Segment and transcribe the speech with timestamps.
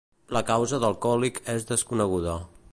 [0.37, 2.37] La causa del còlic és desconeguda.